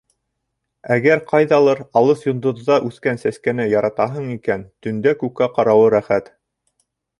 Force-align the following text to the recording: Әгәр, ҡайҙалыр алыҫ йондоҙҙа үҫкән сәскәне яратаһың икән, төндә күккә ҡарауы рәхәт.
Әгәр, 0.93 1.19
ҡайҙалыр 1.31 1.81
алыҫ 2.01 2.23
йондоҙҙа 2.29 2.79
үҫкән 2.89 3.21
сәскәне 3.25 3.69
яратаһың 3.75 4.33
икән, 4.39 4.67
төндә 4.87 5.17
күккә 5.23 5.53
ҡарауы 5.59 5.95
рәхәт. 5.99 6.35